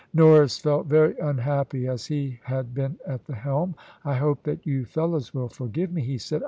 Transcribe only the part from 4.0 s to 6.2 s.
"I hope that you fellows will forgive me," he